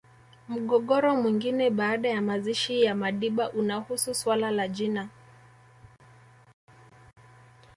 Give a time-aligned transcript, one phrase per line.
[0.49, 5.09] Mgogoro mwingine baada ya mazishi ya Madiba unahusu suala la jina